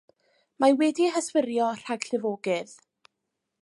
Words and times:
Mae 0.63 0.73
wedi'i 0.79 1.11
hyswirio 1.17 1.69
rhag 1.83 2.09
llifogydd. 2.11 2.77